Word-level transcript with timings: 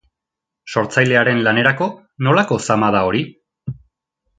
Sortzailearen 0.75 1.43
lanerako, 1.49 1.91
nolako 2.29 2.61
zama 2.71 2.93
da 2.97 3.07
hori? 3.11 3.25